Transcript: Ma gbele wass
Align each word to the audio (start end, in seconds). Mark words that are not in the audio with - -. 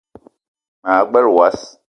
Ma 0.83 0.93
gbele 1.09 1.29
wass 1.37 1.61